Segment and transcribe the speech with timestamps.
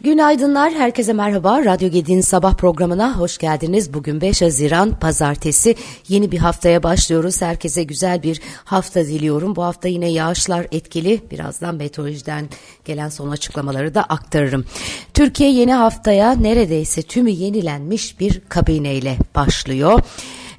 [0.00, 1.64] Günaydınlar, herkese merhaba.
[1.64, 3.94] Radyo Gedi'nin sabah programına hoş geldiniz.
[3.94, 5.74] Bugün 5 Haziran Pazartesi.
[6.08, 7.42] Yeni bir haftaya başlıyoruz.
[7.42, 9.56] Herkese güzel bir hafta diliyorum.
[9.56, 11.20] Bu hafta yine yağışlar etkili.
[11.30, 12.48] Birazdan meteorolojiden
[12.84, 14.64] gelen son açıklamaları da aktarırım.
[15.14, 20.00] Türkiye yeni haftaya neredeyse tümü yenilenmiş bir kabineyle başlıyor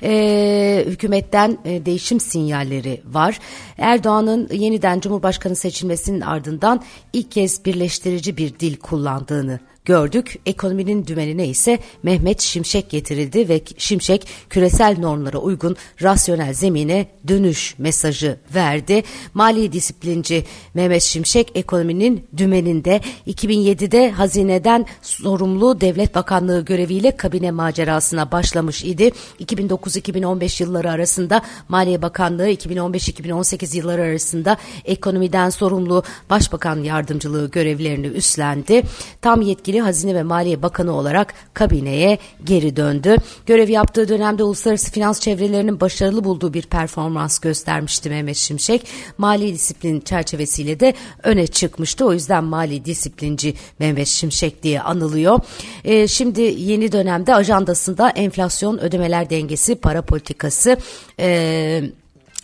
[0.03, 3.39] e, hükümetten e, değişim sinyalleri var.
[3.77, 10.39] Erdoğan'ın yeniden Cumhurbaşkanı seçilmesinin ardından ilk kez birleştirici bir dil kullandığını gördük.
[10.45, 18.39] Ekonominin dümenine ise Mehmet Şimşek getirildi ve Şimşek küresel normlara uygun rasyonel zemine dönüş mesajı
[18.55, 19.03] verdi.
[19.33, 28.83] Mali disiplinci Mehmet Şimşek ekonominin dümeninde 2007'de hazineden sorumlu devlet bakanlığı göreviyle kabine macerasına başlamış
[28.83, 29.11] idi.
[29.39, 38.83] 2009-2015 yılları arasında Maliye Bakanlığı 2015-2018 yılları arasında ekonomiden sorumlu başbakan yardımcılığı görevlerini üstlendi.
[39.21, 43.15] Tam yetkili yetkili Hazine ve Maliye Bakanı olarak kabineye geri döndü.
[43.45, 48.87] Görev yaptığı dönemde uluslararası finans çevrelerinin başarılı bulduğu bir performans göstermişti Mehmet Şimşek.
[49.17, 52.05] Mali disiplin çerçevesiyle de öne çıkmıştı.
[52.05, 55.39] O yüzden mali disiplinci Mehmet Şimşek diye anılıyor.
[55.83, 60.77] E, şimdi yeni dönemde ajandasında enflasyon, ödemeler dengesi, para politikası,
[61.19, 61.83] e,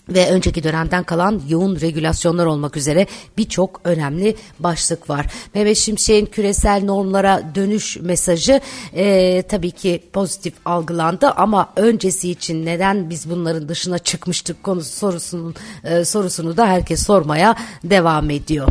[0.10, 3.08] ve önceki dönemden kalan yoğun regülasyonlar olmak üzere
[3.38, 5.26] birçok önemli başlık var.
[5.56, 8.62] Mehmet Şimşek'in küresel normlara dönüş mesajı
[8.94, 15.56] e, tabii ki pozitif algılandı ama öncesi için neden biz bunların dışına çıkmıştık konusu sorusunun
[15.84, 18.68] e, sorusunu da herkes sormaya devam ediyor.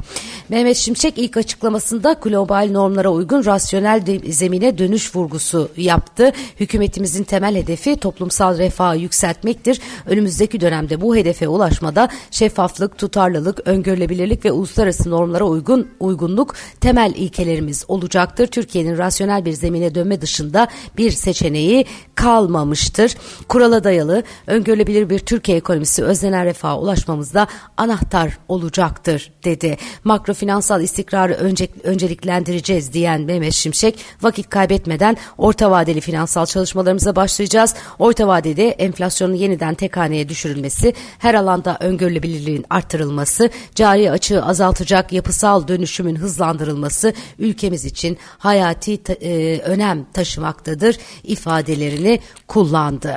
[0.48, 6.32] Mehmet Şimşek ilk açıklamasında global normlara uygun rasyonel zemine dönüş vurgusu yaptı.
[6.60, 9.80] Hükümetimizin temel hedefi toplumsal refahı yükseltmektir.
[10.06, 17.12] Önümüzdeki dönemde bu hedef hedefe ulaşmada şeffaflık, tutarlılık, öngörülebilirlik ve uluslararası normlara uygun uygunluk temel
[17.16, 18.46] ilkelerimiz olacaktır.
[18.46, 23.14] Türkiye'nin rasyonel bir zemine dönme dışında bir seçeneği kalmamıştır.
[23.48, 29.76] Kurala dayalı, öngörülebilir bir Türkiye ekonomisi özlenen refaha ulaşmamızda anahtar olacaktır dedi.
[30.04, 37.74] Makro finansal istikrarı önce, önceliklendireceğiz diyen Mehmet Şimşek vakit kaybetmeden orta vadeli finansal çalışmalarımıza başlayacağız.
[37.98, 45.68] Orta vadede enflasyonun yeniden tek haneye düşürülmesi her alanda öngörülebilirliğin artırılması, cari açığı azaltacak yapısal
[45.68, 53.16] dönüşümün hızlandırılması ülkemiz için hayati e, önem taşımaktadır ifadelerini kullandı.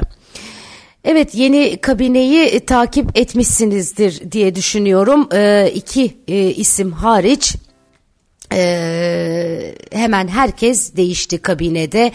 [1.03, 5.27] Evet yeni kabineyi takip etmişsinizdir diye düşünüyorum.
[5.33, 7.55] Ee, iki e, isim hariç
[8.53, 12.11] ee, hemen herkes değişti kabinede.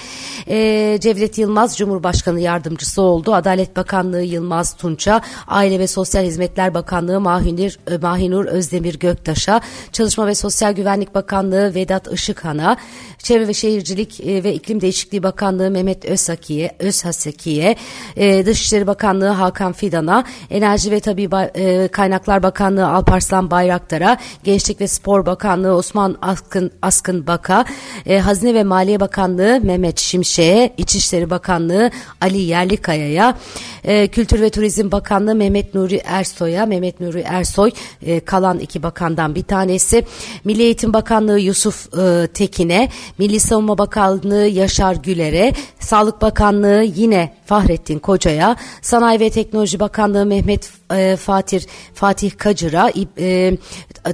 [0.49, 3.35] Ee, Cevdet Yılmaz Cumhurbaşkanı yardımcısı oldu.
[3.35, 9.61] Adalet Bakanlığı Yılmaz Tunç'a, Aile ve Sosyal Hizmetler Bakanlığı Mahinur, e, Mahinur Özdemir Göktaş'a,
[9.93, 12.77] Çalışma ve Sosyal Güvenlik Bakanlığı Vedat Işıkhan'a,
[13.19, 17.77] Çevre ve Şehircilik e, ve İklim Değişikliği Bakanlığı Mehmet Özhaki'ye, Özhaseki'ye,
[18.17, 24.89] e, Dışişleri Bakanlığı Hakan Fidan'a, Enerji ve Tabi e, Kaynaklar Bakanlığı Alparslan Bayraktar'a, Gençlik ve
[24.89, 27.65] Spor Bakanlığı Osman Askın, Askın Baka,
[28.07, 33.37] e, Hazine ve Maliye Bakanlığı Mehmet Şimşek'e, İçişleri Bakanlığı Ali Yerlikaya'ya,
[33.85, 37.71] e, Kültür ve Turizm Bakanlığı Mehmet Nuri Ersoy'a, Mehmet Nuri Ersoy
[38.03, 40.05] e, kalan iki bakandan bir tanesi,
[40.45, 42.89] Milli Eğitim Bakanlığı Yusuf e, Tekin'e,
[43.19, 50.71] Milli Savunma Bakanlığı Yaşar Güler'e, Sağlık Bakanlığı yine Fahrettin Koca'ya, Sanayi ve Teknoloji Bakanlığı Mehmet
[50.95, 51.61] e, Fatih
[51.95, 53.57] Fatih Kacır'a, e,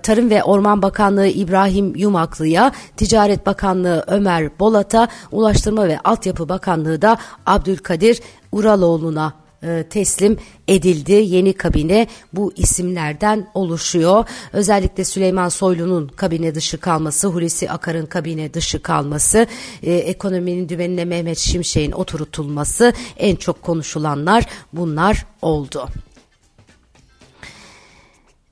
[0.03, 7.17] Tarım ve Orman Bakanlığı İbrahim Yumaklı'ya, Ticaret Bakanlığı Ömer Bolat'a, Ulaştırma ve Altyapı Bakanlığı da
[7.47, 8.21] Abdülkadir
[8.53, 10.37] Uraloğlu'na e, teslim
[10.69, 11.13] edildi.
[11.13, 14.25] Yeni kabine bu isimlerden oluşuyor.
[14.53, 19.47] Özellikle Süleyman Soylu'nun kabine dışı kalması, Hulusi Akar'ın kabine dışı kalması,
[19.83, 25.89] e, ekonominin dümenine Mehmet Şimşek'in oturtulması en çok konuşulanlar bunlar oldu.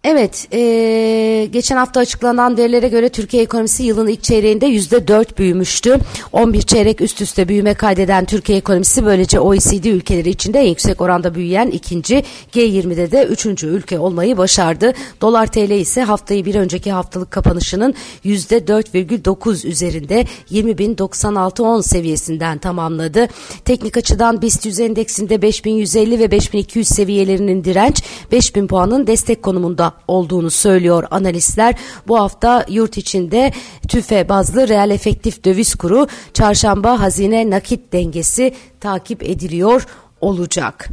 [0.04, 5.98] Evet, e, geçen hafta açıklanan verilere göre Türkiye ekonomisi yılın ilk çeyreğinde yüzde dört büyümüştü.
[6.32, 11.34] 11 çeyrek üst üste büyüme kaydeden Türkiye ekonomisi böylece OECD ülkeleri içinde en yüksek oranda
[11.34, 14.92] büyüyen ikinci, G20'de de üçüncü ülke olmayı başardı.
[15.20, 17.94] Dolar TL ise haftayı bir önceki haftalık kapanışının
[18.24, 23.28] yüzde 4,9 üzerinde 20.096.10 seviyesinden tamamladı.
[23.64, 28.02] Teknik açıdan BIST 100 endeksinde 5150 ve 5200 seviyelerinin direnç,
[28.32, 31.74] 5000 puanın destek konumunda olduğunu söylüyor analistler.
[32.08, 33.52] Bu hafta yurt içinde
[33.88, 39.86] tüfe bazlı reel efektif döviz kuru çarşamba hazine nakit dengesi takip ediliyor
[40.20, 40.88] olacak.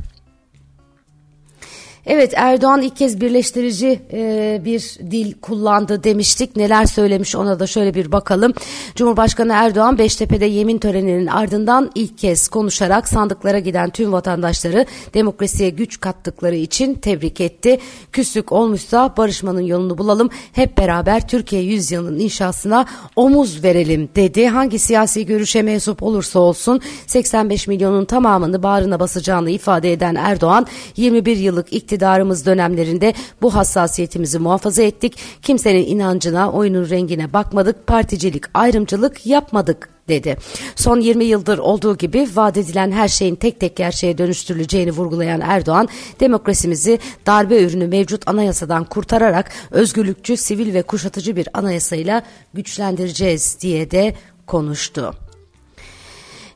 [2.05, 6.55] Evet Erdoğan ilk kez birleştirici e, bir dil kullandı demiştik.
[6.55, 8.53] Neler söylemiş ona da şöyle bir bakalım.
[8.95, 15.99] Cumhurbaşkanı Erdoğan Beştepe'de yemin töreninin ardından ilk kez konuşarak sandıklara giden tüm vatandaşları demokrasiye güç
[15.99, 17.79] kattıkları için tebrik etti.
[18.11, 20.29] Küslük olmuşsa barışmanın yolunu bulalım.
[20.53, 22.85] Hep beraber Türkiye yüzyılının inşasına
[23.15, 24.47] omuz verelim dedi.
[24.47, 31.37] Hangi siyasi görüşe mensup olursa olsun 85 milyonun tamamını bağrına basacağını ifade eden Erdoğan 21
[31.37, 35.17] yıllık iktidar iktidarımız dönemlerinde bu hassasiyetimizi muhafaza ettik.
[35.41, 40.37] Kimsenin inancına, oyunun rengine bakmadık, particilik, ayrımcılık yapmadık dedi.
[40.75, 45.87] Son 20 yıldır olduğu gibi vaat edilen her şeyin tek tek gerçeğe dönüştürüleceğini vurgulayan Erdoğan,
[46.19, 52.21] demokrasimizi darbe ürünü mevcut anayasadan kurtararak özgürlükçü, sivil ve kuşatıcı bir anayasayla
[52.53, 54.13] güçlendireceğiz diye de
[54.47, 55.26] konuştu.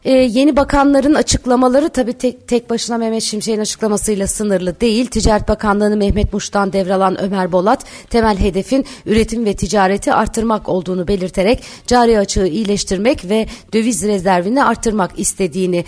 [0.06, 5.06] Ee, yeni bakanların açıklamaları tabii tek, tek başına Mehmet Şimşek'in açıklamasıyla sınırlı değil.
[5.06, 11.64] Ticaret Bakanlığı'nı Mehmet Muş'tan devralan Ömer Bolat temel hedefin üretim ve ticareti artırmak olduğunu belirterek
[11.88, 15.86] cari açığı iyileştirmek ve döviz rezervini artırmak istediğini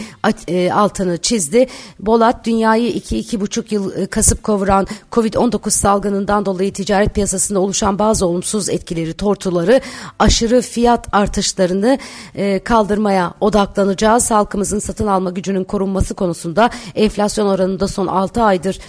[0.47, 1.67] e, altını çizdi.
[1.99, 8.69] Bolat dünyayı 2-2,5 yıl e, kasıp kavuran Covid-19 salgınından dolayı ticaret piyasasında oluşan bazı olumsuz
[8.69, 9.81] etkileri, tortuları,
[10.19, 11.97] aşırı fiyat artışlarını
[12.35, 14.31] e, kaldırmaya odaklanacak yapacağız.
[14.31, 18.79] Halkımızın satın alma gücünün korunması konusunda enflasyon oranında son 6 aydır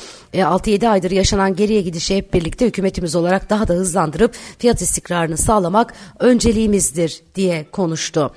[0.43, 5.37] 6-7 e, aydır yaşanan geriye gidişi hep birlikte hükümetimiz olarak daha da hızlandırıp fiyat istikrarını
[5.37, 8.31] sağlamak önceliğimizdir diye konuştu.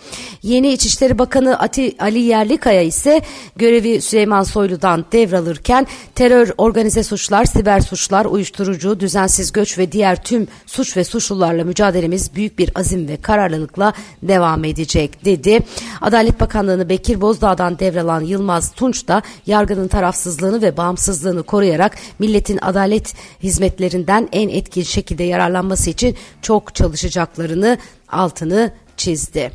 [0.44, 3.22] Yeni İçişleri Bakanı Ati, Ali Yerlikaya ise
[3.56, 10.48] görevi Süleyman Soylu'dan devralırken terör, organize suçlar, siber suçlar, uyuşturucu, düzensiz göç ve diğer tüm
[10.66, 13.94] suç ve suçlularla mücadelemiz büyük bir azim ve kararlılıkla
[14.24, 15.60] devam edecek dedi.
[16.02, 23.14] Adalet Bakanlığı'nı Bekir Bozdağ'dan devralan Yılmaz Tunç da yargının tarafsızlığını ve bağımsızlığını koruyarak milletin adalet
[23.44, 27.78] hizmetlerinden en etkili şekilde yararlanması için çok çalışacaklarını
[28.10, 29.52] altını çizdi.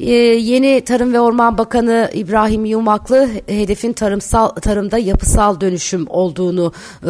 [0.00, 6.72] Ee, yeni Tarım ve Orman Bakanı İbrahim Yumaklı hedefin tarımsal tarımda yapısal dönüşüm olduğunu
[7.02, 7.08] e,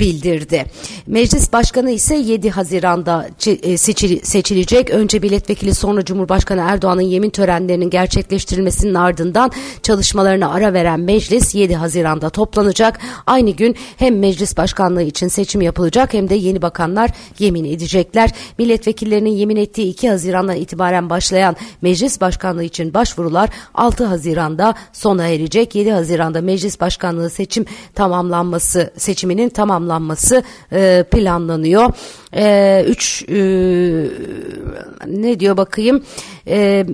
[0.00, 0.64] bildirdi.
[1.06, 4.90] Meclis Başkanı ise 7 Haziran'da e, seçil, seçilecek.
[4.90, 9.50] Önce milletvekili sonra Cumhurbaşkanı Erdoğan'ın yemin törenlerinin gerçekleştirilmesinin ardından
[9.82, 12.98] çalışmalarına ara veren meclis 7 Haziran'da toplanacak.
[13.26, 18.30] Aynı gün hem meclis başkanlığı için seçim yapılacak hem de yeni bakanlar yemin edecekler.
[18.58, 25.74] Milletvekillerinin yemin ettiği 2 Haziran'dan itibaren başlayan meclis başkanlığı için başvurular 6 Haziran'da sona erecek.
[25.74, 30.42] 7 Haziran'da meclis başkanlığı seçim tamamlanması seçiminin tamamlanması
[30.72, 31.92] e, planlanıyor.
[32.32, 34.08] 3 e, e,
[35.06, 36.04] ne diyor bakayım?
[36.48, 36.86] E,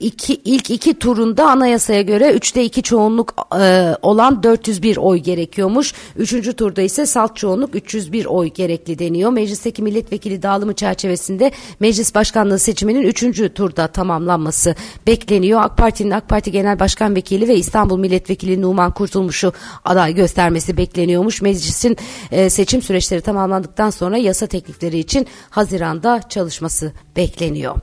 [0.00, 5.94] iki, ilk iki turunda anayasaya göre üçte iki çoğunluk e, olan 401 oy gerekiyormuş.
[6.16, 9.30] Üçüncü turda ise salt çoğunluk 301 oy gerekli deniyor.
[9.30, 11.50] Meclisteki milletvekili dağılımı çerçevesinde
[11.80, 14.59] meclis başkanlığı seçiminin üçüncü turda tamamlanması
[15.06, 15.60] bekleniyor.
[15.62, 19.52] AK Parti'nin AK Parti Genel Başkan Vekili ve İstanbul Milletvekili Numan Kurtulmuş'u
[19.84, 21.42] aday göstermesi bekleniyormuş.
[21.42, 21.96] Meclisin
[22.30, 27.76] e, seçim süreçleri tamamlandıktan sonra yasa teklifleri için Haziran'da çalışması bekleniyor.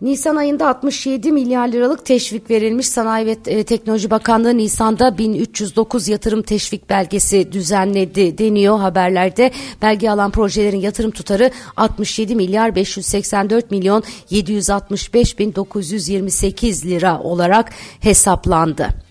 [0.00, 2.88] Nisan ayında 67 milyar liralık teşvik verilmiş.
[2.88, 9.50] Sanayi ve e, Teknoloji Bakanlığı Nisan'da 1309 yatırım teşvik belgesi düzenledi deniyor haberlerde.
[9.82, 19.03] Belge alan projelerin yatırım tutarı 67 milyar 584 milyon 765 bin 928 lira olarak hesaplandı.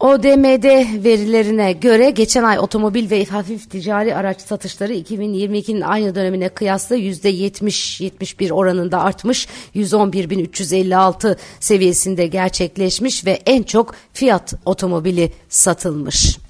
[0.00, 0.64] ODMD
[1.04, 8.52] verilerine göre geçen ay otomobil ve hafif ticari araç satışları 2022'nin aynı dönemine kıyasla %70-71
[8.52, 16.43] oranında artmış, 111.356 seviyesinde gerçekleşmiş ve en çok Fiat otomobili satılmış.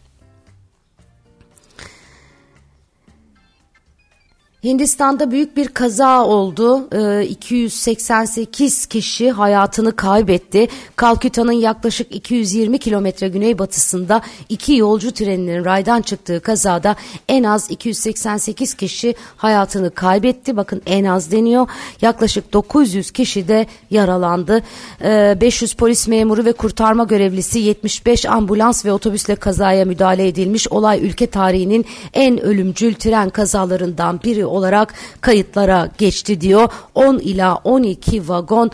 [4.65, 6.89] Hindistan'da büyük bir kaza oldu.
[6.93, 10.69] Ee, 288 kişi hayatını kaybetti.
[10.97, 16.97] Kalküta'nın yaklaşık 220 kilometre güneybatısında iki yolcu treninin raydan çıktığı kazada
[17.29, 20.57] en az 288 kişi hayatını kaybetti.
[20.57, 21.69] Bakın en az deniyor.
[22.03, 24.63] Yaklaşık 900 kişi de yaralandı.
[25.03, 30.69] Ee, 500 polis memuru ve kurtarma görevlisi 75 ambulans ve otobüsle kazaya müdahale edilmiş.
[30.69, 36.69] Olay ülke tarihinin en ölümcül tren kazalarından biri olarak kayıtlara geçti diyor.
[36.95, 38.71] 10 ila 12 vagon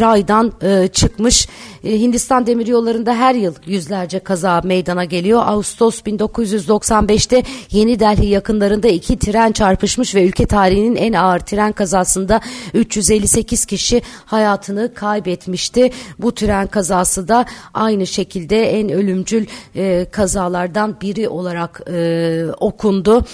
[0.00, 1.48] raydan e, çıkmış.
[1.84, 5.42] E, Hindistan demiryollarında her yıl yüzlerce kaza meydana geliyor.
[5.46, 12.40] Ağustos 1995'te Yeni Delhi yakınlarında iki tren çarpışmış ve ülke tarihinin en ağır tren kazasında
[12.74, 15.90] 358 kişi hayatını kaybetmişti.
[16.18, 23.24] Bu tren kazası da aynı şekilde en ölümcül e, kazalardan biri olarak e, okundu.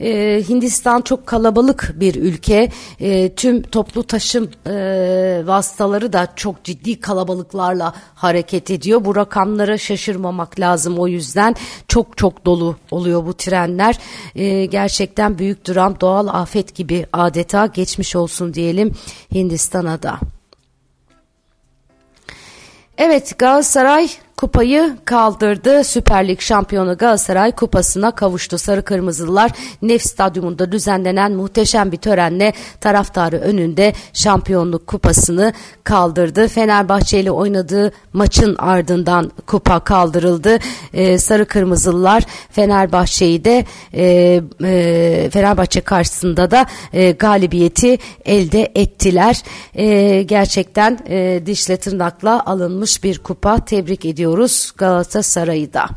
[0.00, 2.70] E, Hindistan çok kalabalık bir ülke.
[3.00, 9.04] E, tüm toplu taşım e, vasıtaları da çok ciddi kalabalıklarla hareket ediyor.
[9.04, 11.56] Bu rakamlara şaşırmamak lazım o yüzden
[11.88, 13.98] çok çok dolu oluyor bu trenler.
[14.34, 18.92] E, gerçekten büyük dram doğal afet gibi adeta geçmiş olsun diyelim
[19.34, 20.18] Hindistan'a da.
[22.98, 25.84] Evet Galatasaray kupayı kaldırdı.
[25.84, 28.58] Süper Lig şampiyonu Galatasaray kupasına kavuştu.
[28.58, 29.50] Sarı Kırmızılılar
[29.82, 35.52] Nef Stadyumunda düzenlenen muhteşem bir törenle taraftarı önünde şampiyonluk kupasını
[35.84, 36.48] kaldırdı.
[36.48, 40.58] Fenerbahçe ile oynadığı maçın ardından kupa kaldırıldı.
[40.92, 43.64] Ee, Sarı Kırmızılılar Fenerbahçe'yi de
[43.94, 44.04] e,
[44.64, 49.42] e, Fenerbahçe karşısında da e, galibiyeti elde ettiler.
[49.74, 53.64] E, gerçekten e, dişle tırnakla alınmış bir kupa.
[53.64, 55.88] Tebrik ediyorum ediyoruz Galatasaray'ı da.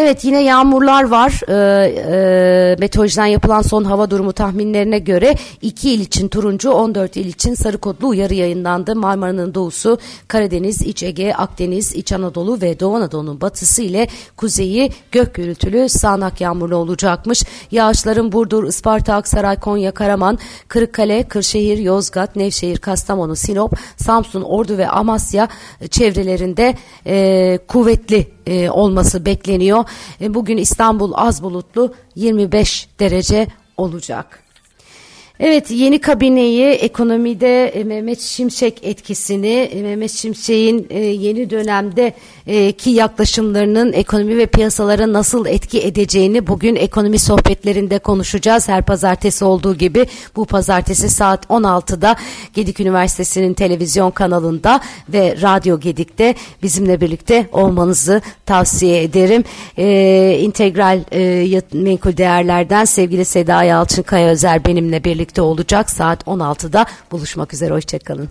[0.00, 1.40] Evet yine yağmurlar var.
[1.48, 7.26] Ee, e, Meteorolojiden yapılan son hava durumu tahminlerine göre 2 il için turuncu, 14 il
[7.26, 8.96] için sarı kodlu uyarı yayınlandı.
[8.96, 15.34] Marmara'nın doğusu, Karadeniz, İç Ege, Akdeniz, İç Anadolu ve Doğu Anadolu'nun batısı ile kuzeyi gök
[15.34, 17.42] gürültülü sağanak yağmurlu olacakmış.
[17.70, 20.38] Yağışların Burdur, Isparta, Aksaray, Konya, Karaman,
[20.68, 25.48] Kırıkkale, Kırşehir, Yozgat, Nevşehir, Kastamonu, Sinop, Samsun, Ordu ve Amasya
[25.90, 26.74] çevrelerinde
[27.06, 29.84] e, kuvvetli e, olması bekleniyor.
[30.20, 34.47] E, bugün İstanbul az bulutlu 25 derece olacak.
[35.40, 42.14] Evet yeni kabineyi ekonomide e, Mehmet Şimşek etkisini e, Mehmet Şimşek'in e, yeni dönemde
[42.72, 48.68] ki yaklaşımlarının ekonomi ve piyasalara nasıl etki edeceğini bugün ekonomi sohbetlerinde konuşacağız.
[48.68, 52.16] Her pazartesi olduğu gibi bu pazartesi saat 16'da
[52.54, 59.44] Gedik Üniversitesi'nin televizyon kanalında ve Radyo Gedik'te bizimle birlikte olmanızı tavsiye ederim.
[59.78, 65.90] E, integral e, menkul değerlerden sevgili Seda Yalçın Kaya Özer benimle birlikte birlikte olacak.
[65.90, 67.74] Saat 16'da buluşmak üzere.
[67.74, 68.28] Hoşçakalın.